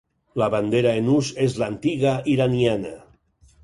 [0.41, 2.99] La bandera en ús és l'antiga iraniana.